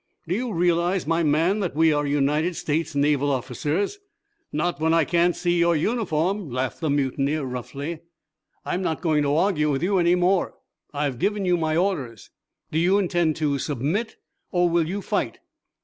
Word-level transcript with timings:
"Do 0.27 0.33
you 0.33 0.51
realize, 0.51 1.05
my 1.05 1.21
man, 1.21 1.59
that 1.59 1.75
we 1.75 1.93
are 1.93 2.07
United 2.07 2.55
States 2.55 2.95
Naval 2.95 3.29
officers?" 3.29 3.99
"Not 4.51 4.79
when 4.79 4.95
I 4.95 5.05
can't 5.05 5.35
see 5.35 5.59
your 5.59 5.75
uniform," 5.75 6.49
laughed 6.49 6.81
the 6.81 6.89
mutineer, 6.89 7.43
roughly. 7.43 7.99
"I'm 8.65 8.81
not 8.81 9.01
going 9.03 9.21
to 9.21 9.35
argue 9.35 9.69
with 9.69 9.83
you 9.83 9.99
any 9.99 10.15
more. 10.15 10.55
I've 10.91 11.19
given 11.19 11.45
you 11.45 11.55
my 11.55 11.75
orders. 11.75 12.31
Do 12.71 12.79
you 12.79 12.97
intend 12.97 13.35
to 13.35 13.59
submit, 13.59 14.15
or 14.49 14.67
will 14.67 14.87
you 14.87 15.03
fight?" 15.03 15.37